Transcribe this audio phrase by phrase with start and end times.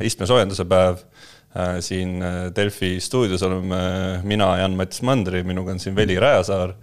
[0.00, 1.04] istmesoojenduse päev.
[1.80, 2.20] siin
[2.54, 3.78] Delfi stuudios oleme
[4.22, 6.74] mina, Jan-Mattis Mandri, minuga on siin Veli Rajasaar.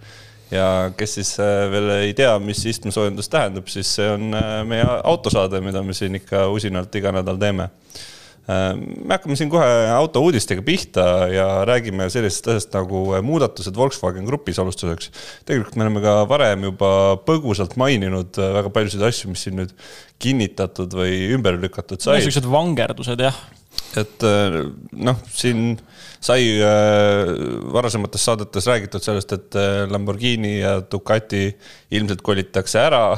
[0.50, 1.36] ja kes siis
[1.70, 4.34] veel ei tea, mis istmesoojendus tähendab, siis see on
[4.66, 7.70] meie autosaade, mida me siin ikka usinalt iga nädal teeme
[8.46, 15.10] me hakkame siin kohe autouudistega pihta ja räägime sellisest asjast nagu muudatused Volkswagen Grupis alustuseks.
[15.48, 16.90] tegelikult me oleme ka varem juba
[17.26, 19.74] põgusalt maininud väga paljusid asju, mis siin nüüd
[20.22, 22.20] kinnitatud või ümber lükatud said.
[22.20, 23.40] niisugused vangerdused, jah.
[23.98, 24.26] et
[24.94, 25.80] noh, siin
[26.22, 26.46] sai
[27.74, 29.58] varasemates saadetes räägitud sellest, et
[29.90, 31.48] Lamborghini ja Ducati
[31.98, 33.08] ilmselt kolitakse ära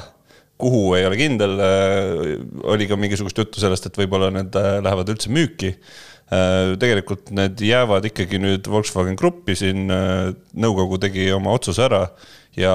[0.59, 2.35] kuhu ei ole kindel, äh,
[2.67, 5.75] oli ka mingisugust juttu sellest, et võib-olla need äh, lähevad üldse müüki.
[6.29, 12.03] Äh, tegelikult need jäävad ikkagi nüüd Volkswagen Gruppi, siin nõukogu tegi oma otsuse ära
[12.59, 12.75] ja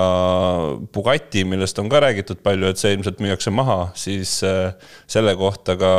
[0.95, 5.91] Bugatti, millest on ka räägitud palju, et see ilmselt müüakse maha, siis selle kohta ka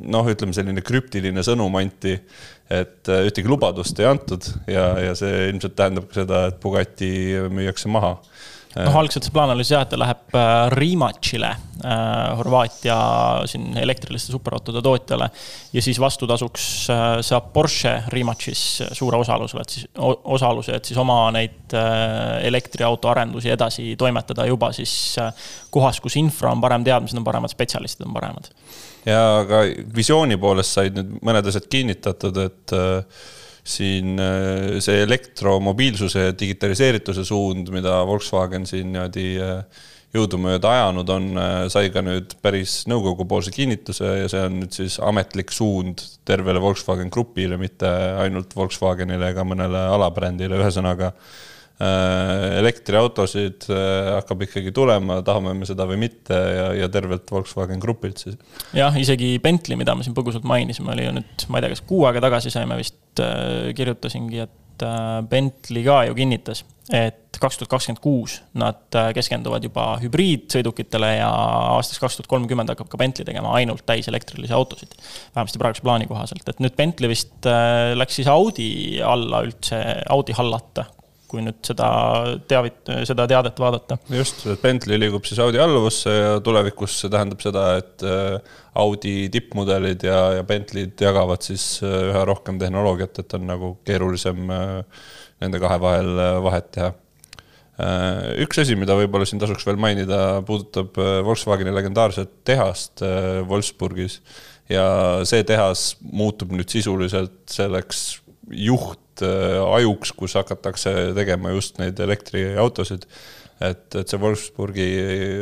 [0.00, 2.16] noh, ütleme selline krüptiline sõnum anti,
[2.72, 7.12] et ühtegi lubadust ei antud ja, ja see ilmselt tähendab ka seda, et Bugatti
[7.52, 8.16] müüakse maha
[8.76, 12.96] noh, algselt see plaan oli see jah, et ta läheb äh, Rimačile äh,, Horvaatia
[13.50, 15.28] siin elektriliste superautode tootjale.
[15.72, 21.18] ja siis vastutasuks äh, saab Porsche Rimačis suure osaluse, et siis, osaluse, et siis oma
[21.34, 25.32] neid äh, elektriauto arendusi edasi toimetada juba siis äh,
[25.70, 28.50] kohas, kus infra on parem, teadmised on paremad, spetsialistid on paremad.
[29.06, 29.64] ja ka
[29.94, 33.22] visiooni poolest said nüüd mõned asjad kinnitatud, et äh,
[33.62, 39.82] siin äh, see elektromobiilsuse ja digitaliseerituse suund, mida Volkswagen siin niimoodi äh,
[40.12, 44.98] jõudumööda ajanud on, äh, sai ka nüüd päris nõukogupoolse kinnituse ja see on nüüd siis
[45.02, 47.88] ametlik suund tervele Volkswagen Grupile, mitte
[48.24, 51.14] ainult Volkswagenile ega mõnele alabrändile, ühesõnaga
[52.60, 58.22] elektriautosid äh, hakkab ikkagi tulema, tahame me seda või mitte ja, ja tervelt Volkswagen Grupilt
[58.22, 58.38] siis.
[58.76, 61.86] jah, isegi Bentley, mida me siin põgusalt mainisime, oli ju nüüd, ma ei tea, kas
[61.88, 67.58] kuu aega tagasi saime vist äh,, kirjutasingi, et äh, Bentley ka ju kinnitas, et kaks
[67.58, 71.28] tuhat kakskümmend kuus nad äh, keskenduvad juba hübriidsõidukitele ja
[71.74, 74.94] aastaks kaks tuhat kolmkümmend hakkab ka Bentley tegema ainult täiselektrilisi autosid.
[75.34, 79.82] vähemasti praeguse plaani kohaselt, et nüüd Bentley vist äh, läks siis Audi alla üldse,
[80.12, 80.86] Audi hallata
[81.32, 81.88] kui nüüd seda
[82.50, 83.96] teavit-, seda teadet vaadata.
[84.12, 89.30] just, et Bentley liigub siis Audi alluvusse ja tulevikus see tähendab seda, et äh, Audi
[89.32, 95.06] tippmudelid ja, ja Bentley'd jagavad siis äh, üha rohkem tehnoloogiat, et on nagu keerulisem äh,
[95.42, 96.12] nende kahe vahel
[96.44, 96.92] vahet teha.
[98.44, 103.02] üks asi, mida võib-olla siin tasuks veel mainida, puudutab Volkswageni legendaarset tehast
[103.48, 104.20] Wolfsburgis
[104.70, 104.84] ja
[105.26, 108.04] see tehas muutub nüüd sisuliselt selleks
[108.54, 113.04] juht ajuks, kus hakatakse tegema just neid elektriautosid.
[113.60, 114.86] et, et see Wolfsburgi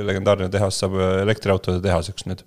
[0.04, 2.42] legendaarne tehas saab elektriautode tehaseks nüüd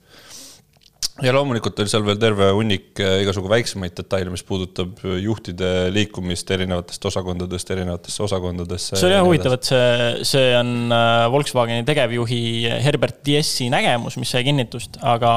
[1.21, 6.49] ja loomulikult oli seal veel terve hunnik äh, igasugu väiksemaid detaile, mis puudutab juhtide liikumist
[6.55, 8.97] erinevatest osakondadest erinevatesse osakondadesse.
[8.97, 9.97] see oli jah huvitav, et see,
[10.33, 12.39] see on äh, Volkswageni tegevjuhi
[12.85, 15.33] Herbert Diessi nägemus, mis sai kinnitust, aga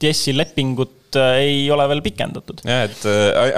[0.00, 2.62] Diessi lepingut ei ole veel pikendatud.
[2.66, 3.04] jah, et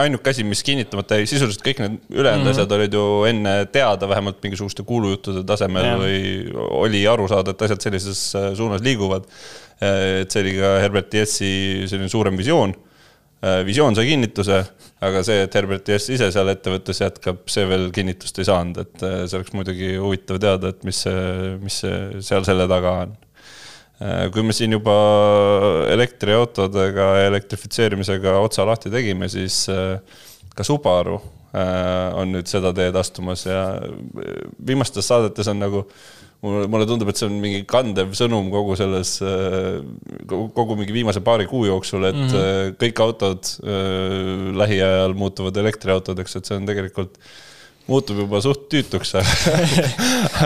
[0.03, 2.57] ainuke asi, mis kinnitamata jäi, sisuliselt kõik need ülejäänud mm -hmm.
[2.57, 5.95] asjad olid ju enne teada, vähemalt mingisuguste kuulujuttude tasemel ja.
[6.01, 6.19] või
[6.81, 8.27] oli aru saada, et asjad sellises
[8.57, 9.29] suunas liiguvad.
[9.81, 11.51] Et see oli ka Herbert Jessi
[11.89, 12.73] selline suurem visioon.
[13.67, 14.63] visioon sai kinnituse,
[15.05, 19.05] aga see, et Herbert Jess ise seal ettevõttes jätkab, see veel kinnitust ei saanud, et
[19.05, 23.15] see oleks muidugi huvitav teada, et mis see, mis see seal selle taga on
[23.97, 24.93] Äh, kui me siin juba
[25.89, 29.97] elektriautodega ja elektrifitseerimisega otsa lahti tegime, siis äh,
[30.53, 33.63] ka Subaru äh, on nüüd seda teed astumas ja
[34.69, 35.87] viimastes saadetes on nagu
[36.45, 39.17] mulle tundub, et see on mingi kandev sõnum kogu selles,
[40.29, 42.77] kogu mingi viimase paari kuu jooksul, et mm -hmm.
[42.83, 43.51] kõik autod
[44.61, 47.19] lähiajal muutuvad elektriautodeks, et see on tegelikult
[47.91, 49.15] muutub juba suht tüütuks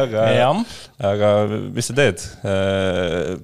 [0.02, 0.26] aga
[1.12, 2.26] aga mis sa teed?
[2.44, 3.38] Äh,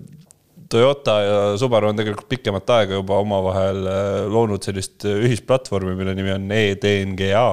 [0.67, 6.35] Toyota ja Subaru on tegelikult pikemat aega juba omavahel äh, loonud sellist ühisplatvormi, mille nimi
[6.35, 7.47] on e-DNGA.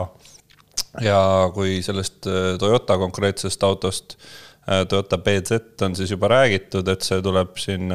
[1.06, 1.20] ja
[1.54, 4.18] kui sellest äh, Toyota konkreetsest autost,
[4.64, 7.92] Toyota BZ on siis juba räägitud, et see tuleb siin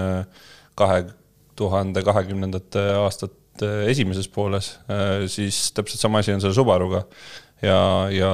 [0.79, 0.99] kahe
[1.57, 4.75] tuhande kahekümnendate aastate esimeses pooles,
[5.33, 7.07] siis täpselt sama asi on selle Subaruga
[7.63, 7.79] ja,
[8.15, 8.31] ja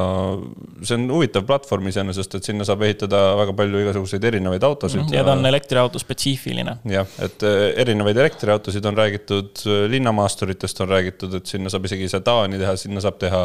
[0.85, 5.05] see on huvitav platvorm iseenesest, et sinna saab ehitada väga palju igasuguseid erinevaid autosid.
[5.05, 6.79] Mhm, ja ta on elektriauto spetsiifiline.
[6.93, 12.61] jah, et äh, erinevaid elektriautosid on räägitud, linnamaasturitest on räägitud, et sinna saab isegi sedaani
[12.61, 13.45] teha, sinna saab teha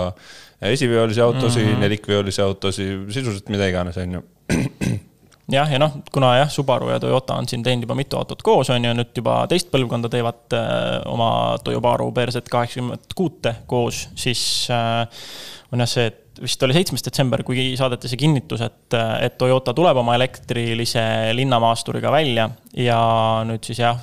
[0.69, 4.25] esiveolisi autosid mm -hmm., nelikveolisi autosid, sisuliselt mida iganes, on ju
[5.51, 8.69] jah, ja noh, kuna jah, Subaru ja Toyota on siin teinud juba mitu autot koos,
[8.73, 11.31] on ju, nüüd juba teist põlvkonda teevad äh, oma
[11.63, 14.41] Toyobaru BRZ kaheksakümmend kuute koos, siis
[14.73, 15.23] äh,
[15.74, 19.74] on jah see, et vist oli seitsmes detsember, kui saadeti see kinnitus, et, et Toyota
[19.77, 21.01] tuleb oma elektrilise
[21.38, 23.01] linnamaasturiga välja ja
[23.48, 24.00] nüüd siis jah,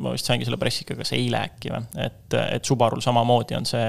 [0.00, 3.88] ma vist saingi selle pressika kas eile äkki või, et, et Subarul samamoodi on see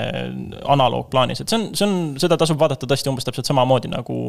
[0.70, 4.22] analoog plaanis, et see on, see on, seda tasub vaadata tõesti umbes täpselt samamoodi nagu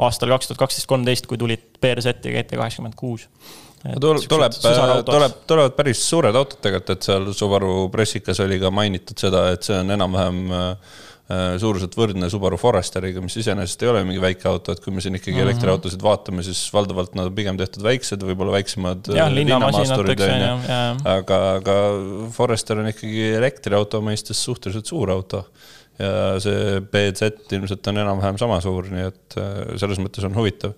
[0.00, 3.28] aastal kaks tuhat kaksteist, kolmteist, kui tulid BRZ ja GT kaheksakümmend kuus.
[3.80, 4.56] Tuleb, tuleb,
[5.08, 9.64] tuleb, tulevad päris suured autod tegelikult, et seal Subaru pressikas oli ka mainitud seda, et
[9.64, 11.09] see on enam-vähem äh, Äh,
[11.62, 15.14] suuruselt võrdne Subaru Foresteriga, mis iseenesest ei ole mingi väike auto, et kui me siin
[15.14, 15.50] ikkagi mm -hmm.
[15.50, 19.12] elektriautosid vaatame, siis valdavalt nad on pigem tehtud väiksed, võib-olla väiksemad
[20.66, 21.76] äh, aga, aga
[22.34, 25.44] Forester on ikkagi elektriauto mõistes suhteliselt suur auto.
[26.00, 30.74] ja see BZ ilmselt on enam-vähem sama suur, nii et äh, selles mõttes on huvitav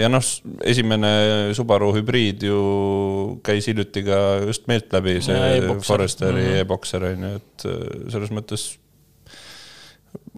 [0.00, 0.24] ja noh,
[0.66, 2.60] esimene Subaru hübriid ju
[3.46, 6.60] käis hiljuti ka just meelt läbi, see e Foresteri mm -hmm.
[6.64, 7.66] e-Boxer on ju, et
[8.10, 8.80] selles mõttes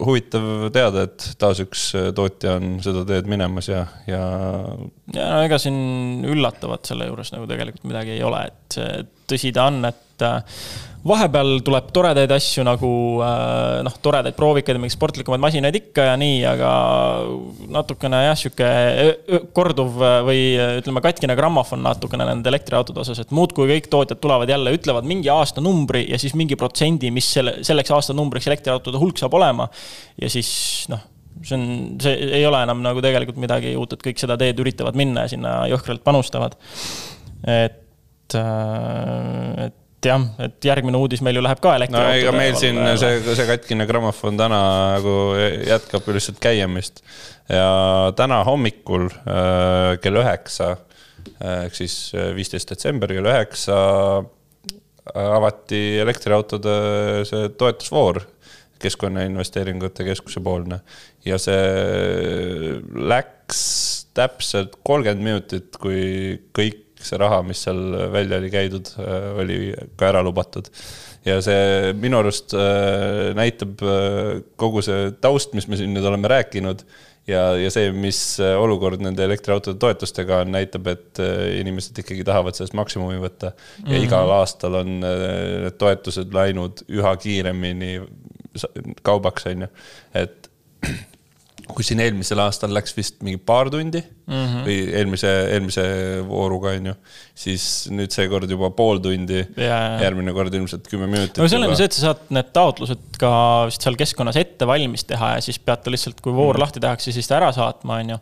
[0.03, 4.23] huvitav teada, et taas üks äh, tootja on seda teed minemas ja, ja.
[5.15, 8.79] ja no ega siin üllatavat selle juures nagu tegelikult midagi ei ole, et
[9.31, 10.59] tõsi ta on, et äh,
[11.09, 12.91] vahepeal tuleb toredaid asju nagu
[13.25, 16.73] äh, noh, toredaid proovikaid mingeid sportlikumaid masinaid ikka ja nii, aga
[17.75, 18.69] natukene jah, sihuke
[19.57, 20.45] korduv või
[20.79, 25.33] ütleme, katkine grammofon natukene nende elektriautode osas, et muudkui kõik tootjad tulevad jälle, ütlevad mingi
[25.33, 29.69] aastanumbri ja siis mingi protsendi, mis selle, selleks aastanumbriks elektriautode hulk saab olema.
[30.21, 30.53] ja siis
[30.93, 31.09] noh
[31.43, 31.69] see on,
[32.03, 35.33] see ei ole enam nagu tegelikult midagi uut, et kõik seda teed üritavad minna ja
[35.33, 36.55] sinna jõhkralt panustavad.
[37.43, 42.11] et, et et jah, et järgmine uudis meil ju läheb ka elektriautode.
[42.11, 44.59] no ega meil siin see, see katkine grammofon täna
[44.97, 45.15] nagu
[45.69, 47.05] jätkab lihtsalt käimist.
[47.49, 53.79] ja täna hommikul äh, kell üheksa äh, ehk siis äh, viisteist detsember kell üheksa
[55.13, 56.77] avati elektriautode
[57.27, 58.23] see toetusvoor
[58.83, 60.81] Keskkonnainvesteeringute Keskuse poolne
[61.27, 63.61] ja see läks
[64.15, 67.81] täpselt kolmkümmend minutit, kui kõik see raha, mis seal
[68.13, 69.59] välja oli käidud, äh, oli
[69.99, 70.71] ka ära lubatud.
[71.25, 76.31] ja see minu arust äh, näitab äh, kogu see taust, mis me siin nüüd oleme
[76.33, 76.83] rääkinud
[77.31, 81.23] ja, ja see, mis olukord nende elektriautode toetustega on, näitab, et
[81.61, 83.53] inimesed ikkagi tahavad sellest maksimumi võtta.
[83.53, 84.09] ja mm -hmm.
[84.09, 87.95] igal aastal on need toetused läinud üha kiiremini
[89.07, 89.69] kaubaks, on ju,
[90.19, 90.51] et
[91.75, 94.65] kui siin eelmisel aastal läks vist mingi paar tundi mm -hmm.
[94.67, 95.85] või eelmise, eelmise
[96.29, 96.95] vooruga on ju,
[97.45, 100.01] siis nüüd seekord juba pool tundi yeah..
[100.03, 101.39] järgmine kord ilmselt kümme minutit.
[101.39, 103.33] no ju see, et sa saad need taotlused ka
[103.71, 106.67] vist seal keskkonnas ette valmis teha ja siis pead ta lihtsalt, kui voor mm -hmm.
[106.67, 108.21] lahti tehakse, siis ta ära saatma, on ju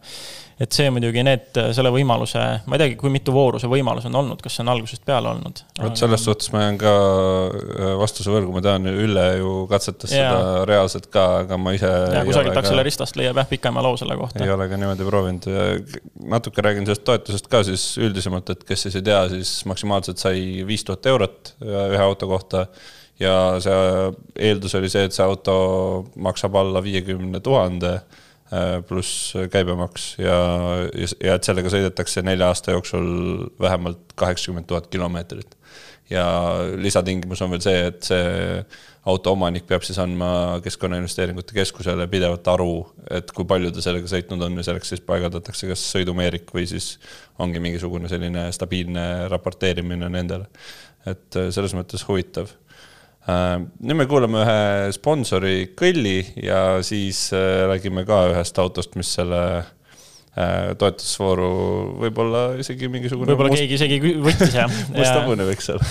[0.61, 4.19] et see muidugi need, selle võimaluse, ma ei teagi, kui mitu vooru see võimalus on
[4.21, 5.63] olnud, kas see on algusest peale olnud?
[5.81, 10.29] vot selles suhtes ma jään ka äh, vastuse võrgu, ma tean, Ülle ju katsetas ja.
[10.29, 11.89] seda reaalselt ka, aga ma ise.
[11.89, 14.43] ja kusagilt Acceleristast leiab jah pikema loo selle kohta.
[14.45, 15.49] ei ole ka niimoodi proovinud.
[16.31, 20.65] Natuke räägin sellest toetusest ka siis üldisemalt, et kes siis ei tea, siis maksimaalselt sai
[20.69, 22.67] viis tuhat eurot ühe auto kohta
[23.21, 23.77] ja see
[24.49, 25.55] eeldus oli see, et see auto
[26.17, 27.99] maksab alla viiekümne tuhande
[28.51, 30.37] Äh, pluss käibemaks ja,
[31.23, 33.05] ja et sellega sõidetakse nelja aasta jooksul
[33.63, 35.55] vähemalt kaheksakümmend tuhat kilomeetrit.
[36.11, 36.27] Ja
[36.77, 38.63] lisatingimus on veel see, et see
[39.11, 42.75] auto omanik peab siis andma Keskkonnainvesteeringute Keskusele pidevalt aru,
[43.11, 46.97] et kui palju ta sellega sõitnud on ja selleks siis paigaldatakse kas sõidumeerik või siis
[47.41, 50.51] ongi mingisugune selline stabiilne raporteerimine nendele.
[51.07, 52.51] et äh, selles mõttes huvitav
[53.29, 59.11] Äh, nüüd me kuulame ühe sponsori kõlli ja siis äh, räägime ka ühest autost, mis
[59.19, 59.43] selle
[60.81, 61.51] toetusvooru
[62.05, 63.33] võib-olla isegi mingisugune.
[63.33, 63.65] võib-olla must...
[63.65, 65.91] keegi isegi võttis jah must hobune võiks olla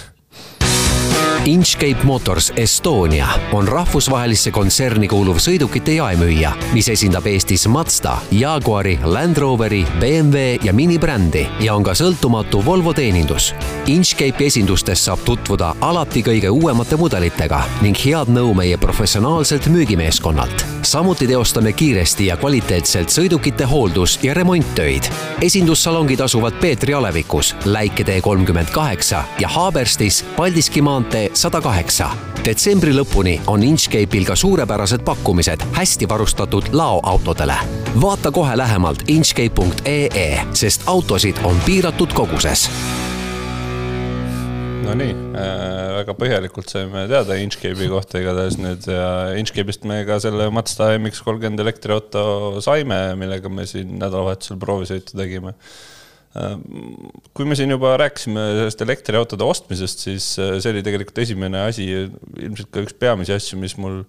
[1.45, 9.39] Inchcape Motors Estonia on rahvusvahelisse kontserni kuuluv sõidukite jaemüüja, mis esindab Eestis Mazda, Jaguari, Land
[9.39, 13.53] Roveri, BMW ja Mini brändi ja on ka sõltumatu Volvo teenindus.
[13.87, 20.78] Inchcape'i esindustes saab tutvuda alati kõige uuemate mudelitega ning head nõu meie professionaalselt müügimeeskonnalt.
[20.89, 25.03] Samuti teostame kiiresti ja kvaliteetselt sõidukite hooldus- ja remonttöid.
[25.41, 32.09] esindussalongid asuvad Peetri alevikus, Läiketee kolmkümmend kaheksa ja Haaberstis Paldiski maantee sada kaheksa.
[32.45, 37.55] detsembri lõpuni on Inchcape'il ka suurepärased pakkumised hästi varustatud laoautodele.
[38.01, 42.69] vaata kohe lähemalt inchcape.ee, sest autosid on piiratud koguses
[44.89, 50.47] Nonii äh,, väga põhjalikult saime teada Inchcape'i kohta igatahes nüüd ja Inchcape'ist me ka selle
[50.49, 52.23] Mazda MX-30 elektriauto
[52.65, 55.53] saime, millega me siin nädalavahetusel proovisõitu tegime.
[57.33, 61.87] Kui me siin juba rääkisime sellest elektriautode ostmisest, siis äh, see oli tegelikult esimene asi,
[62.37, 64.03] ilmselt ka üks peamisi asju, mis mul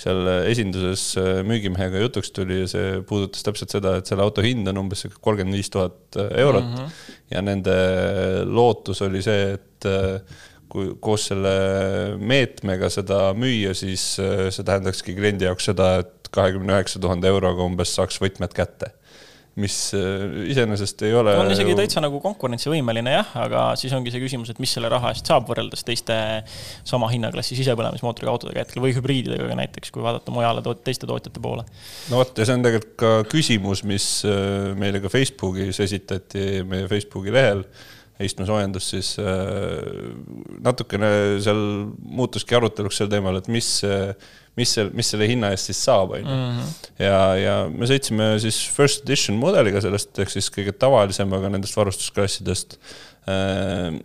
[0.00, 4.68] seal esinduses äh, müügimehega jutuks tuli ja see puudutas täpselt seda, et selle auto hind
[4.72, 6.80] on umbes kolmkümmend viis tuhat eurot mm.
[6.80, 7.06] -hmm.
[7.36, 7.76] ja nende
[8.48, 10.20] lootus oli see, et äh,
[10.72, 11.56] kui koos selle
[12.16, 17.68] meetmega seda müüa, siis äh, see tähendakski kliendi jaoks seda, et kahekümne üheksa tuhande euroga
[17.68, 18.96] umbes saaks võtmed kätte
[19.60, 21.32] mis äh, iseenesest ei ole.
[21.40, 25.14] on isegi täitsa nagu konkurentsivõimeline jah, aga siis ongi see küsimus, et mis selle raha
[25.14, 26.18] eest saab võrreldes teiste
[26.84, 31.64] sama hinnaklassi sisepõlemismootoriga autodega hetkel või hübriididega näiteks, kui vaadata mujale toot, teiste tootjate poole.
[32.12, 36.88] no vot, ja see on tegelikult ka küsimus, mis äh, meile ka Facebookis esitati, meie
[36.92, 37.64] Facebooki lehel
[38.24, 40.10] istmesoojendus, siis äh,
[40.64, 41.10] natukene
[41.44, 41.60] seal
[42.00, 43.70] muutuski aruteluks sel teemal, et mis
[44.56, 46.36] mis mis selle hinna eest siis saab, on ju.
[46.36, 46.68] Mhm.
[47.02, 52.78] ja, ja me sõitsime siis first edition mudeliga sellest, ehk siis kõige tavalisemaga nendest varustusklassidest.
[53.28, 53.98] Äh,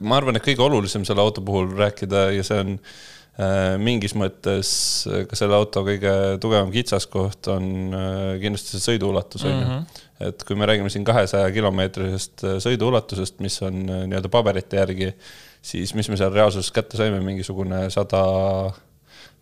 [0.00, 4.72] ma arvan, et kõige olulisem selle auto puhul rääkida ja see on äh, mingis mõttes
[5.28, 7.68] ka selle auto kõige tugevam kitsaskoht on
[8.40, 9.78] kindlasti see sõiduulatus, on ju.
[10.22, 15.10] Et kui me räägime siin kahesaja kilomeetrisest sõiduulatusest, mis on nii-öelda paberite järgi
[15.64, 18.22] siis mis me seal reaalsuses kätte saime, mingisugune sada,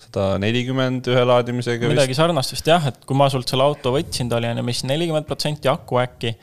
[0.04, 1.90] sada nelikümmend ühe laadimisega.
[1.90, 4.86] midagi sarnast vist jah, et kui ma sult selle auto võtsin, ta oli enne vist
[4.88, 6.36] nelikümmend protsenti aku äkki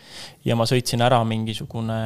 [0.48, 2.00] ja ma sõitsin ära mingisugune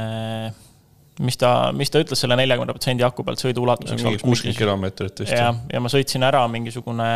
[1.22, 4.02] mis ta, mis ta ütles selle neljakümne protsendi aku pealt sõiduulatuseks?
[4.02, 5.36] mingi kuuskümmend kilomeetrit vist.
[5.36, 7.12] jah, ja ma sõitsin ära mingisugune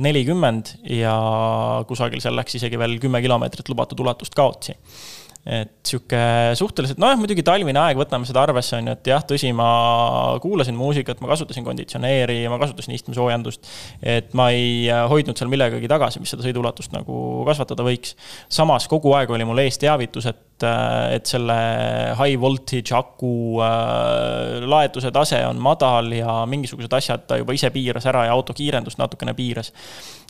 [0.00, 1.14] nelikümmend ja
[1.86, 4.74] kusagil seal läks isegi veel kümme kilomeetrit lubatud ulatust kaotsi
[5.40, 6.18] et sihuke
[6.58, 9.68] suhteliselt, nojah, muidugi talvine aeg, võtame seda arvesse, on ju, et jah, tõsi, ma
[10.42, 13.70] kuulasin muusikat, ma kasutasin konditsioneeri, ma kasutasin istmesoojendust.
[14.02, 18.14] et ma ei hoidnud seal millegagi tagasi, mis seda sõiduulatust nagu kasvatada võiks.
[18.52, 21.56] samas kogu aeg oli mul ees teavitus, et et, et selle
[22.18, 23.32] high voltage aku
[23.64, 28.56] äh, laetuse tase on madal ja mingisugused asjad ta juba ise piiras ära ja auto
[28.56, 29.72] kiirendust natukene piiras.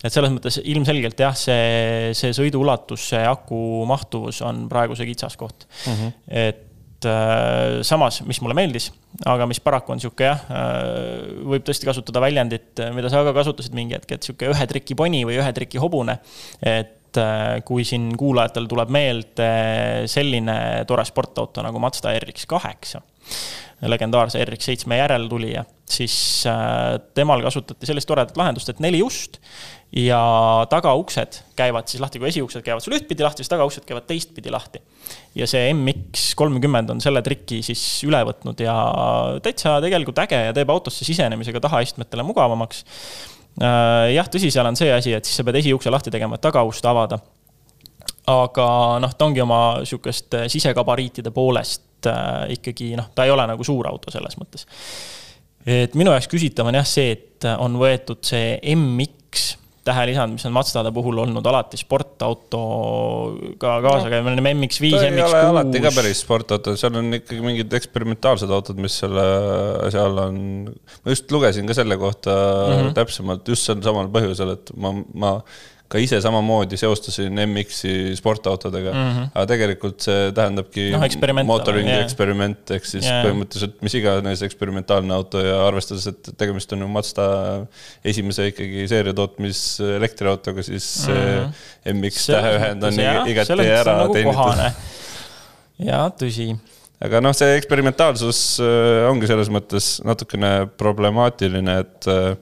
[0.02, 5.66] et selles mõttes ilmselgelt jah, see, see sõiduulatus, see aku mahtuvus on praegu see kitsaskoht
[5.68, 5.94] mm.
[5.94, 6.12] -hmm.
[6.28, 8.90] et äh, samas, mis mulle meeldis,
[9.26, 13.76] aga mis paraku on sihuke jah, äh, võib tõesti kasutada väljendit, mida sa ka kasutasid
[13.76, 16.20] mingi hetk, et sihuke ühe triki poni või ühe triki hobune.
[16.62, 19.50] et et äh, kui siin kuulajatel tuleb meelde
[20.10, 23.02] selline tore sportauto nagu Mazda RX kaheksa,
[23.90, 26.14] legendaarse RX seitsme järeltulija, siis
[26.48, 29.40] äh, temal kasutati sellist toredat lahendust, et neli ust
[29.96, 30.20] ja
[30.70, 34.78] tagauksed käivad siis lahti, kui esiuksed käivad sul ühtpidi lahti, siis tagauksed käivad teistpidi lahti.
[35.34, 38.76] ja see MX kolmkümmend on selle triki siis üle võtnud ja
[39.42, 44.78] täitsa tegelikult äge ja teeb autosse sisenemise ka tahaistmetele mugavamaks Äh, jah, tõsi, seal on
[44.78, 47.20] see asi, et siis sa pead esiukse lahti tegema, et tagaust avada.
[48.30, 48.66] aga
[49.02, 53.64] noh, ta ongi oma sihukest äh, sisegabariitide poolest äh, ikkagi noh, ta ei ole nagu
[53.64, 54.66] suur auto selles mõttes.
[55.66, 60.52] et minu jaoks küsitav on jah see, et on võetud see MX tähelisand, mis on
[60.52, 65.06] Mazdade puhul olnud alati sportautoga kaasa käiv, me oleme MX5, MX6.
[65.08, 69.24] ei ole alati ka päris sportauto, seal on ikkagi mingid eksperimentaalsed autod, mis selle
[69.86, 70.38] asja all on.
[70.68, 72.94] ma just lugesin ka selle kohta mm -hmm.
[73.00, 75.32] täpsemalt just sel samal põhjusel, et ma, ma
[75.90, 79.30] ka ise samamoodi seostasin MX-i sportautodega mm, -hmm.
[79.34, 81.02] aga tegelikult see tähendabki no,
[81.48, 82.04] mootoringi yeah.
[82.04, 83.24] eksperiment, ehk siis yeah.
[83.26, 87.26] põhimõtteliselt mis iganes eksperimentaalne auto ja arvestades, et tegemist on ju Mazda
[88.06, 89.64] esimese ikkagi seeriatootmis
[89.96, 92.00] elektriautoga, siis mm -hmm.
[92.00, 94.86] MX täheühend on ja, igati ära nagu teenitud.
[95.90, 96.52] jaa, tõsi
[97.00, 102.34] aga noh, see eksperimentaalsus äh, ongi selles mõttes natukene problemaatiline, et äh,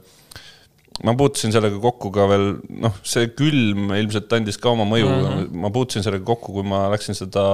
[1.04, 2.46] ma puutusin sellega kokku ka veel,
[2.82, 5.60] noh, see külm ilmselt andis ka oma mõju mm, -hmm.
[5.62, 7.44] ma puutusin sellega kokku, kui ma läksin seda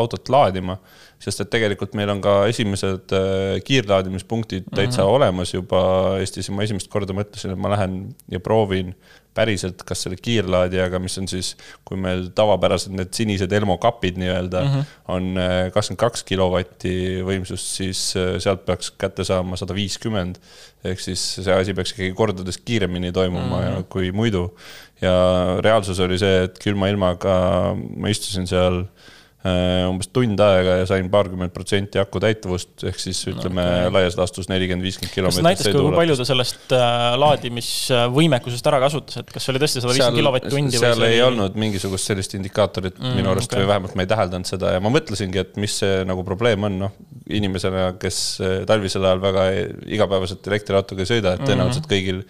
[0.00, 0.78] autot laadima.
[1.20, 5.16] sest et tegelikult meil on ka esimesed äh, kiirlaadimispunktid täitsa mm -hmm.
[5.16, 5.80] olemas juba
[6.18, 8.94] Eestis ja ma esimest korda mõtlesin, et ma lähen ja proovin
[9.34, 11.52] päriselt, kas selle kiirlaadijaga, mis on siis,
[11.86, 14.96] kui meil tavapäraselt need sinised Elmo kapid nii-öelda mm -hmm.
[15.14, 16.94] on äh, kakskümmend kaks kilovatti
[17.26, 20.40] võimsust, siis äh, sealt peaks kätte saama sada viiskümmend.
[20.84, 23.84] ehk siis see asi peaks ikkagi kordades kiiremini toimuma mm -hmm.
[23.88, 24.56] kui muidu.
[25.00, 25.14] ja
[25.60, 31.06] reaalsus oli see, et külma ilmaga ma istusin seal Äh, umbes tund aega ja sain
[31.12, 33.92] paarkümmend protsenti aku täituvust, ehk siis ütleme okay.
[33.94, 35.46] laias laastus nelikümmend, viiskümmend kilomeetrit.
[35.46, 39.80] näitas ka, kui palju ta sellest äh, laadimisvõimekusest ära kasutas, et kas see oli tõesti
[39.80, 40.82] sada viiskümmend kilovatt-tundi?
[40.82, 41.22] seal ei oli...
[41.30, 43.62] olnud mingisugust sellist indikaatorit mm, minu arust okay.
[43.62, 46.78] või vähemalt ma ei täheldanud seda ja ma mõtlesingi, et mis see nagu probleem on,
[46.84, 47.00] noh,
[47.32, 49.48] inimesena, kes äh, talvisel ajal väga
[49.88, 51.96] igapäevaselt elektriautoga ei sõida, et tõenäoliselt mm -hmm.
[51.96, 52.22] kõigil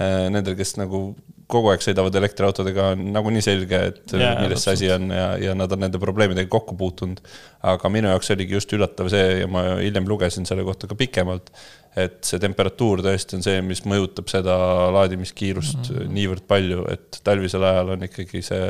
[0.00, 1.10] äh, nendel, kes nagu
[1.50, 5.54] kogu aeg sõidavad elektriautodega, on nagunii selge, et yeah, milles see asi on ja, ja
[5.58, 7.20] nad on nende probleemidega kokku puutunud.
[7.64, 11.52] aga minu jaoks oligi just üllatav see ja ma hiljem lugesin selle kohta ka pikemalt,
[12.00, 14.56] et see temperatuur tõesti on see, mis mõjutab seda
[14.96, 16.14] laadimiskiirust mm -hmm.
[16.18, 18.64] niivõrd palju, et talvisel ajal on ikkagi see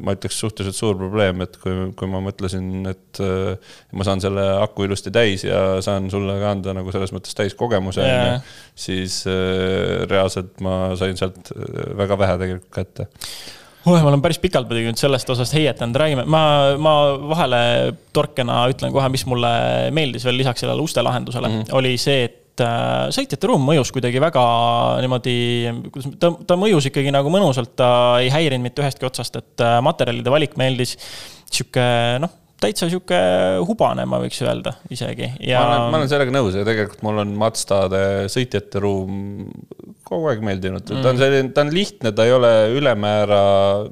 [0.00, 4.46] ma ütleks, suhteliselt suur probleem, et kui, kui ma mõtlesin, et äh, ma saan selle
[4.62, 10.04] aku ilusti täis ja saan sulle ka anda nagu selles mõttes täiskogemuse yeah., siis äh,
[10.10, 11.52] reaalselt ma sain sealt
[11.98, 13.08] väga vähe tegelikult kätte
[13.86, 16.42] oh, ma olen päris pikalt muidugi nüüd sellest osast heietanud, räägime, ma,
[16.80, 16.94] ma
[17.30, 17.62] vahele
[18.16, 19.52] torkena ütlen kohe, mis mulle
[19.96, 21.76] meeldis veel lisaks sellele uste lahendusele mm, -hmm.
[21.80, 24.42] oli see, et et äh, sõitjate ruum mõjus kuidagi väga
[25.04, 25.36] niimoodi,
[25.88, 27.90] kuidas, ta, ta mõjus ikkagi nagu mõnusalt, ta
[28.22, 30.96] ei häirinud mitte ühestki otsast, et äh, materjalide valik meeldis.
[31.50, 31.82] sihuke
[32.22, 33.18] noh, täitsa sihuke
[33.66, 35.62] hubane, ma võiks öelda isegi ja....
[35.62, 39.48] ma olen, ma olen sellega nõus ja tegelikult mul on Mazdade sõitjate ruum
[40.04, 43.42] kogu aeg meeldinud mm., ta on selline, ta on lihtne, ta ei ole ülemäära,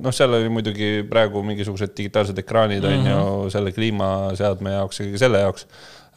[0.03, 3.47] noh, seal oli muidugi praegu mingisugused digitaalsed ekraanid on mm -hmm.
[3.47, 5.67] ju selle kliimaseadme jaoks ja selle jaoks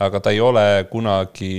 [0.01, 1.53] aga ta ei ole kunagi,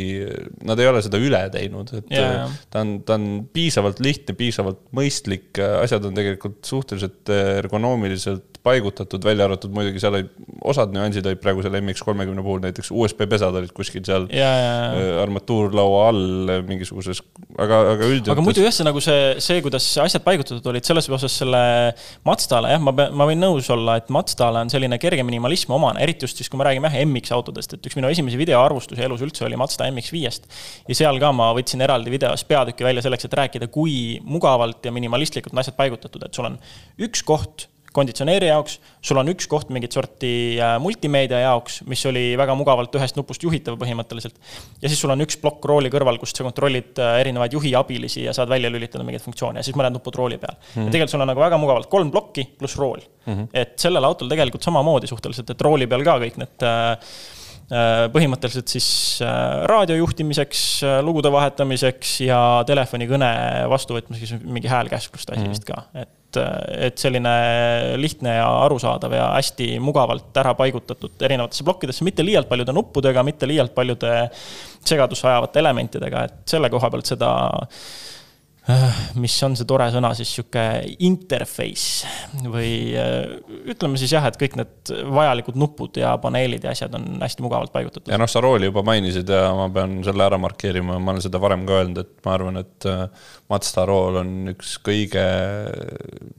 [0.66, 2.52] nad ei ole seda üle teinud, et yeah.
[2.72, 9.46] ta on, ta on piisavalt lihtne, piisavalt mõistlik, asjad on tegelikult suhteliselt ergonoomiliselt paigutatud, välja
[9.48, 10.28] arvatud muidugi seal olid,
[10.70, 14.98] osad nüansid olid praegu selle MX kolmekümne puhul, näiteks USB-pesad olid kuskil seal yeah, yeah,
[14.98, 15.16] yeah.
[15.24, 17.22] armatuurlaua all mingisuguses,
[17.56, 18.32] aga, aga üldjoontes.
[18.36, 21.62] aga muidu jah, see nagu see, see, kuidas asjad paigutatud olid, selles osas selle
[22.28, 26.02] Mazdale jah, ma pean, ma võin nõus olla, et Mazdale on selline kerge minimalism omane,
[26.04, 29.24] eriti just siis, kui me räägime jah, MX autodest, et üks minu esimesi videoarvustusi elus
[29.24, 30.48] üldse oli Mazda MX5-st.
[30.88, 34.94] ja seal ka ma võtsin eraldi videos peatüki välja selleks, et rääkida, kui mugavalt ja
[34.94, 36.58] minimalistlikult on asjad paigutatud, et sul on
[37.02, 42.24] üks koht konditsioneeri jaoks, sul on üks koht mingit sorti äh, multimeedia jaoks, mis oli
[42.40, 44.38] väga mugavalt ühest nupust juhitav põhimõtteliselt.
[44.82, 48.24] ja siis sul on üks plokk rooli kõrval, kust sa kontrollid äh, erinevaid juhi abilisi
[48.26, 50.72] ja saad välja lülitada mingeid funktsioone ja siis mõned nupud rooli peal mm.
[50.72, 50.88] -hmm.
[50.88, 53.32] ja tegelikult sul on nagu väga mugavalt kolm plokki pluss rool mm.
[53.32, 53.48] -hmm.
[53.52, 57.14] et sellel autol tegelikult samamoodi suhteliselt, et rooli peal ka kõik need äh,
[58.12, 58.86] põhimõtteliselt siis
[59.70, 60.62] raadio juhtimiseks,
[61.06, 63.30] lugude vahetamiseks ja telefonikõne
[63.72, 65.54] vastuvõtmiseks mingi häälkäskluste asi -hmm.
[65.54, 67.32] vist ka, et et, selline
[68.00, 73.48] lihtne ja arusaadav ja hästi mugavalt ära paigutatud erinevatesse plokkidesse, mitte liialt paljude nuppudega, mitte
[73.48, 74.30] liialt paljude
[74.84, 78.11] segadusse ajavate elementidega, et selle koha pealt seda Äh,
[79.18, 80.62] mis on see tore sõna siis, sihuke
[81.02, 82.06] interface
[82.46, 83.32] või äh,
[83.72, 87.72] ütleme siis jah, et kõik need vajalikud nupud ja paneelid ja asjad on hästi mugavalt
[87.74, 88.12] paigutatud.
[88.12, 91.40] ja noh, sa rooli juba mainisid ja ma pean selle ära markeerima, ma olen seda
[91.42, 95.24] varem ka öelnud, et ma arvan, et äh, Mazda rool on üks kõige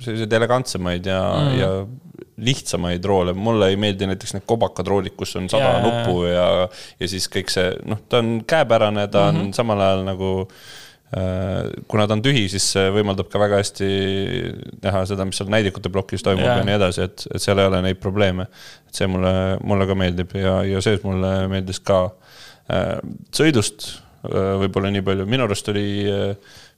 [0.03, 1.73] selliseid elegantsemaid ja mm., ja
[2.43, 5.83] lihtsamaid roole, mulle ei meeldi näiteks need kobakad roolid, kus on sada yeah.
[5.83, 6.47] nuppu ja,
[7.03, 9.59] ja siis kõik see, noh, ta on käepärane, ta on mm -hmm.
[9.59, 10.82] samal ajal nagu äh, Äh,
[11.87, 13.89] kuna ta on tühi, siis see võimaldab ka väga hästi
[14.83, 16.61] näha seda, mis seal näidikute plokis toimub yeah.
[16.61, 18.47] ja nii edasi, et, et seal ei ole neid probleeme.
[18.87, 22.01] et see mulle, mulle ka meeldib ja, ja sees mulle meeldis ka.
[22.73, 22.97] Äh,
[23.35, 25.87] sõidust äh, võib-olla nii palju, minu arust oli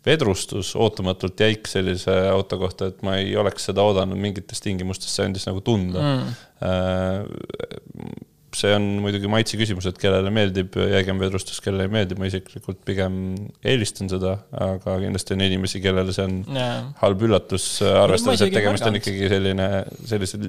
[0.05, 5.25] vedrustus ootamatult jäik sellise auto kohta, et ma ei oleks seda oodanud mingites tingimustes, see
[5.29, 6.33] andis nagu tunda mm
[8.55, 12.81] see on muidugi maitse küsimus, et kellele meeldib jäigem vedrustus, kellele ei meeldi, ma isiklikult
[12.87, 13.17] pigem
[13.65, 16.87] eelistan seda, aga kindlasti on inimesi, kellele see on yeah.
[17.01, 19.69] halb üllatus, arvestades, et tegemist on ikkagi selline,
[20.07, 20.39] sellise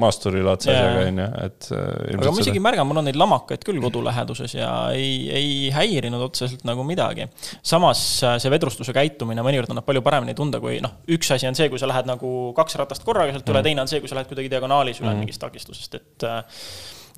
[0.00, 0.84] maasturilaadse yeah.
[0.84, 4.56] asjaga, on ju, et äh, aga ma isegi märgan, mul on neid lamakaid küll koduläheduses
[4.58, 7.28] ja ei, ei häirinud otseselt nagu midagi.
[7.62, 11.58] samas äh, see vedrustuse käitumine mõnikord annab palju paremini tunda, kui noh, üks asi on
[11.58, 14.10] see, kui sa lähed nagu kaks ratast korraga sealt üle mm., teine on see, kui
[14.10, 15.24] sa lähed kuidagi diagonaalis üle mm.
[15.24, 16.42] mingist takistusest, et äh,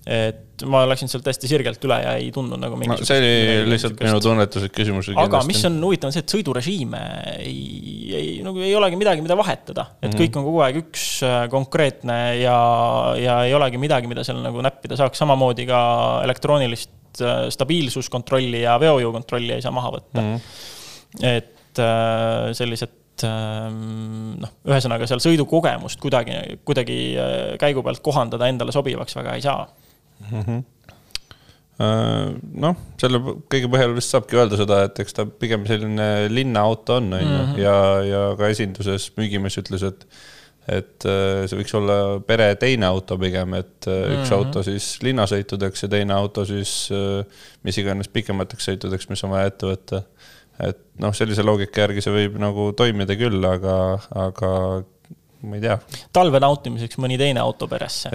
[0.03, 3.09] et ma läksin sealt hästi sirgelt üle ja ei tundnud nagu mingisugust no,.
[3.09, 5.11] see oli lihtsalt minu tunnetuslik küsimus.
[5.13, 5.51] aga kindlasti.
[5.53, 7.03] mis on huvitav, on see, et sõidurežiime
[7.37, 7.61] ei,
[8.19, 9.87] ei, nagu ei olegi midagi, mida vahetada.
[10.01, 10.23] et mm -hmm.
[10.23, 12.57] kõik on kogu aeg üks äh, konkreetne ja,
[13.19, 15.83] ja ei olegi midagi, mida seal nagu näppida saaks, samamoodi ka
[16.27, 20.35] elektroonilist äh, stabiilsuskontrolli ja veojõukontrolli ei saa maha võtta mm.
[20.35, 21.31] -hmm.
[21.31, 26.99] et äh, sellised ähm, noh, ühesõnaga seal sõidukogemust kuidagi, kuidagi
[27.63, 29.63] käigu pealt kohandada endale sobivaks väga ei saa
[30.31, 30.61] mm -hmm.
[32.63, 33.19] noh, selle
[33.51, 37.41] kõige põhjal vist saabki öelda seda, et eks ta pigem selline linnaauto on, on ju,
[37.41, 37.59] mhm.
[37.59, 37.75] ja,
[38.07, 40.07] ja ka esinduses müügimees ütles, et
[40.71, 44.37] et äh, see võiks olla pere teine auto pigem, et üks mm -hmm.
[44.37, 46.87] auto siis linnasõitudeks ja teine auto siis
[47.67, 50.03] mis iganes pikemateks sõitudeks, mis on vaja ette võtta.
[50.61, 54.51] et noh, sellise loogika järgi see võib nagu toimida küll, aga, aga
[55.43, 55.77] ma ei tea.
[56.15, 58.13] talve nautimiseks mõni teine auto peresse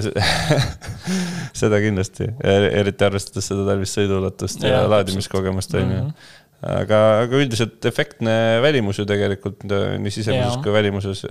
[1.62, 6.04] seda kindlasti, eriti arvestades seda talvist sõiduulatust ja, ja laadimiskogemust, on ju.
[6.08, 11.24] Mhm aga, aga üldiselt efektne välimus ju tegelikult nii sisemises kui välimuses.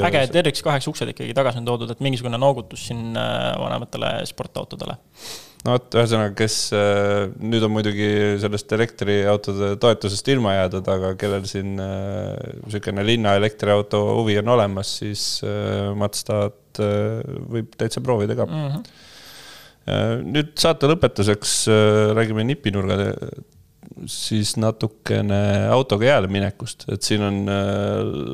[0.00, 4.98] äge, et RX8 uksed ikkagi tagasi on toodud, et mingisugune noogutus siin äh, vanematele sportautodele.
[5.64, 8.08] No vot, ühesõnaga, kes äh, nüüd on muidugi
[8.42, 14.98] sellest elektriautode toetusest ilma jäädud, aga kellel siin niisugune äh, linna elektriauto huvi on olemas,
[15.00, 15.24] siis
[15.98, 18.70] Mazdat võib täitsa proovida ka mm.
[18.70, 19.02] -hmm
[20.24, 21.66] nüüd saate lõpetuseks
[22.16, 22.94] räägime nipinurga
[24.10, 25.38] siis natukene
[25.72, 27.62] autoga jääle minekust, et siin on äh,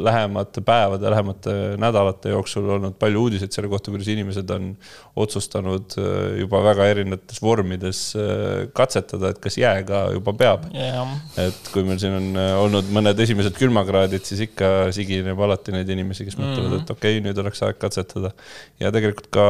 [0.07, 4.73] lähemate päevade, lähemate nädalate jooksul olnud palju uudiseid selle kohta, kuidas inimesed on
[5.21, 11.15] otsustanud äh, juba väga erinevates vormides äh, katsetada, et kas jääga juba peab yeah..
[11.41, 16.27] et kui meil siin on olnud mõned esimesed külmakraadid, siis ikka sigineb alati neid inimesi,
[16.29, 16.87] kes mõtlevad mm, -hmm.
[16.87, 18.35] et okei okay,, nüüd oleks aeg katsetada.
[18.81, 19.49] ja tegelikult ka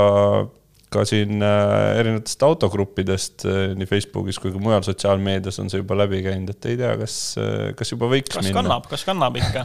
[0.90, 5.98] ka siin äh, erinevatest autogruppidest äh, nii Facebookis kui ka mujal sotsiaalmeedias on see juba
[6.02, 8.58] läbi käinud, et ei tea, kas, äh, kas juba võiks kas minna.
[8.58, 9.64] kannab, kas kannab ikka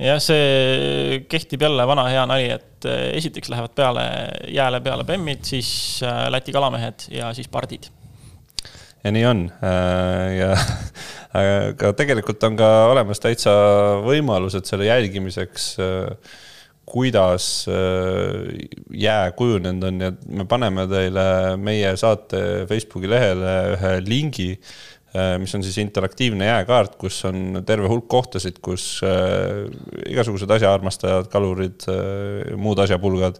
[0.00, 4.06] jah, see kehtib jälle vana hea nali, et esiteks lähevad peale,
[4.52, 5.70] jääle peale bemmid, siis
[6.32, 7.90] Läti kalamehed ja siis pardid.
[9.04, 9.46] ja nii on
[10.36, 10.50] ja
[11.40, 13.52] aga tegelikult on ka olemas täitsa
[14.04, 15.74] võimalused selle jälgimiseks
[16.86, 20.00] kuidas äh, jää kujunenud on.
[20.00, 24.52] Ja me paneme teile meie saate Facebooki lehele ühe lingi,
[25.40, 29.66] mis on siis interaktiivne jääkaart, kus on terve hulk kohtasid, kus äh,
[30.10, 31.86] igasugused asjaarmastajad, kalurid,
[32.60, 33.38] muud asjapulgad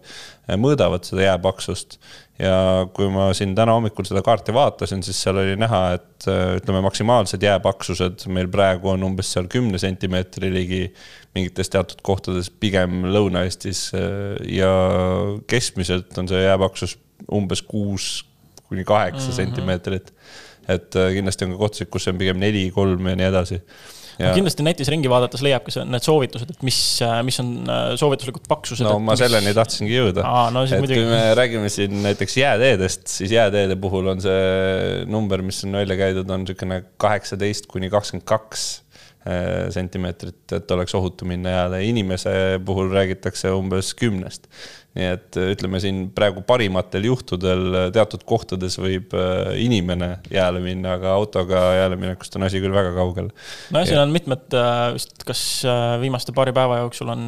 [0.61, 1.97] mõõdavad seda jääpaksust
[2.39, 6.27] ja kui ma siin täna hommikul seda kaarti vaatasin, siis seal oli näha, et
[6.61, 10.83] ütleme, maksimaalsed jääpaksused meil praegu on umbes seal kümne sentimeetri ligi
[11.35, 13.89] mingites teatud kohtades, pigem Lõuna-Eestis
[14.53, 14.71] ja
[15.49, 16.97] keskmiselt on see jääpaksus
[17.33, 18.25] umbes kuus
[18.67, 19.35] kuni kaheksa mm -hmm.
[19.35, 20.13] sentimeetrit.
[20.67, 23.61] Et kindlasti on ka kohtasid, kus on pigem neli, kolm ja nii edasi
[24.17, 24.31] Ja...
[24.33, 26.77] kindlasti netis ringi vaadates leiab ka need soovitused, et mis,
[27.27, 28.85] mis on äh, soovituslikud paksused.
[28.87, 29.21] no ma mis...
[29.21, 30.25] selleni tahtsingi jõuda.
[30.53, 31.03] No, et muidugi...
[31.03, 35.99] kui me räägime siin näiteks jääteedest, siis jääteede puhul on see number, mis on välja
[35.99, 38.86] käidud, on niisugune kaheksateist kuni kakskümmend kaks äh,
[39.73, 41.81] sentimeetrit, et oleks ohutu minna jääle.
[41.83, 42.31] inimese
[42.65, 44.47] puhul räägitakse umbes kümnest
[44.97, 49.13] nii et äh, ütleme siin praegu parimatel juhtudel äh, teatud kohtades võib
[49.57, 53.29] inimene jääle minna, aga autoga jääle minekust on asi küll väga kaugel.
[53.73, 54.57] nojah, siin on mitmed
[54.95, 55.43] vist, kas
[56.01, 57.27] viimaste paari päeva jooksul on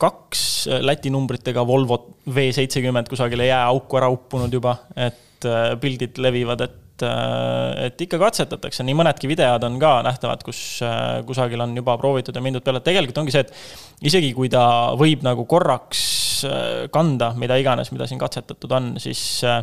[0.00, 0.44] kaks
[0.80, 1.98] Läti numbritega Volvo
[2.34, 5.48] V seitsekümmend kusagile jääauku ära uppunud juba, et
[5.80, 10.80] pildid levivad, et et ikka katsetatakse, nii mõnedki videod on ka nähtavad, kus
[11.28, 14.64] kusagil on juba proovitud ja mindud peale, et tegelikult ongi see, et isegi kui ta
[14.98, 16.08] võib nagu korraks
[16.44, 19.60] Äh, kanda, mida iganes, mida siin katsetatud on, siis äh,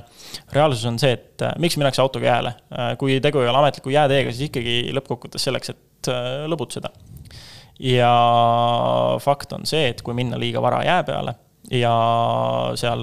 [0.54, 2.54] reaalsus on see, et äh, miks minnakse autoga jääle.
[3.00, 6.10] kui tegu ei ole ametliku jääteega, siis ikkagi lõppkokkuvõttes selleks, et
[6.52, 6.91] lõbutseda.
[7.80, 8.12] ja
[9.21, 11.36] fakt on see, et kui minna liiga vara jää peale
[11.71, 11.93] ja
[12.80, 13.01] seal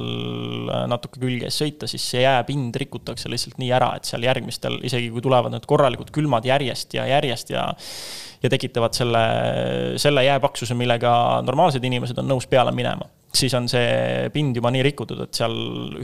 [0.88, 5.10] natuke külge ees sõita, siis see jääpind rikutakse lihtsalt nii ära, et seal järgmistel, isegi
[5.12, 7.72] kui tulevad need korralikud külmad järjest ja järjest ja
[8.44, 9.20] ja tekitavad selle,
[9.96, 11.10] selle jääpaksuse, millega
[11.46, 15.54] normaalsed inimesed on nõus peale minema siis on see pind juba nii rikutud, et seal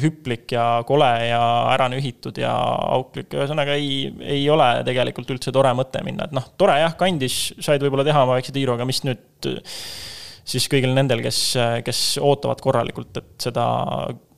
[0.02, 1.40] hüplik ja kole ja
[1.74, 2.52] ära nühitud ja
[2.96, 7.52] auklik, ühesõnaga ei, ei ole tegelikult üldse tore mõte minna, et noh, tore jah, kandis
[7.62, 9.46] said võib-olla teha oma väikse tiiru, aga mis nüüd
[10.50, 11.40] siis kõigil nendel, kes,
[11.86, 13.64] kes ootavad korralikult, et seda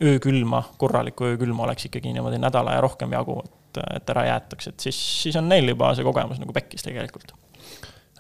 [0.03, 4.89] öökülma, korralikku öökülma oleks ikkagi niimoodi nädala ja rohkem jagu, et, et ära jäetakse, et
[4.89, 7.35] siis, siis on neil juba see kogemus nagu pekkis tegelikult.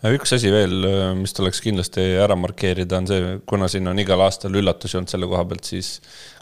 [0.03, 0.81] Üks asi veel,
[1.15, 5.29] mis tuleks kindlasti ära markeerida, on see, kuna siin on igal aastal üllatusi olnud selle
[5.31, 5.93] koha pealt, siis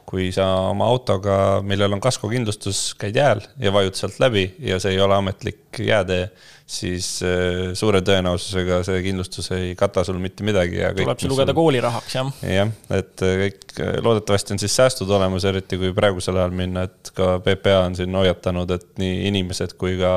[0.08, 1.34] kui sa oma autoga,
[1.66, 6.30] millel on kaskokindlustus, käid jääl ja vajud sealt läbi ja see ei ole ametlik jäätee,
[6.70, 11.30] siis äh, suure tõenäosusega see kindlustus ei kata sul mitte midagi ja kõik, tuleb see
[11.32, 12.30] lugeda koolirahaks, jah.
[12.46, 16.86] jah, et äh, kõik, äh, loodetavasti on siis säästud olemas, eriti kui praegusel ajal minna,
[16.86, 20.14] et ka PPA on siin hoiatanud, et nii inimesed kui ka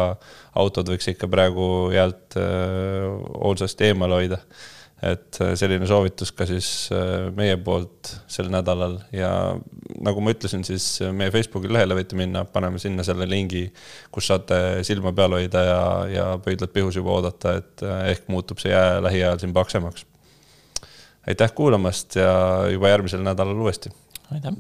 [0.62, 4.38] autod võiks ikka praegu jäält hoolsasti eemal hoida
[5.04, 9.32] et äh, selline soovitus ka siis äh, meie poolt sel nädalal ja
[10.04, 13.66] nagu ma ütlesin, siis äh, meie Facebooki lehele võite minna, paneme sinna selle lingi,
[14.14, 18.72] kus saate silma peal hoida ja, ja pöidlad pihus juba oodata, et ehk muutub see
[18.72, 20.08] jää lähiajal siin paksemaks.
[21.28, 22.32] aitäh kuulamast ja
[22.72, 23.92] juba järgmisel nädalal uuesti.
[24.32, 24.56] aitäh.